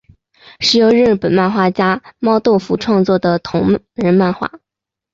[0.59, 4.51] 是由日本漫画家猫豆腐创作的同人漫画。